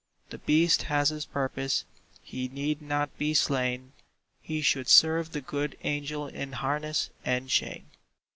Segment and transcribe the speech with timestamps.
[0.31, 1.85] The beast has his purpose;
[2.23, 3.91] he need not be slain:
[4.41, 7.85] He should serve the good angel in harness and chain.